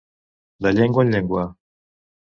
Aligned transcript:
De 0.67 0.71
llengua 0.79 1.05
en 1.07 1.13
llengua. 1.17 1.47